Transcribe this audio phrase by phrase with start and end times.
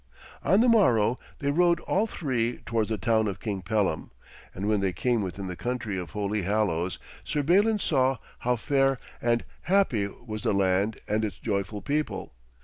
[0.43, 4.09] On the morrow they rode all three towards the town of King Pellam,
[4.51, 8.97] and when they came within the country of Holy Hallows, Sir Balin saw how fair
[9.21, 12.33] and happy was the land and its joyful people.